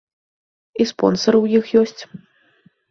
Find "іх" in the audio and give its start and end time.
1.57-1.65